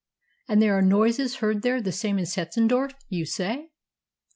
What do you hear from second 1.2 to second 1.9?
heard there